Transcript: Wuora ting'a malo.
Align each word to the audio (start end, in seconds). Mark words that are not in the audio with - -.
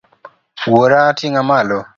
Wuora 0.71 1.01
ting'a 1.19 1.43
malo. 1.49 1.79